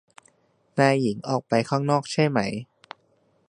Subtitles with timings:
[0.79, 2.39] นายหญิงออกไปข้างนอกใช่ไหม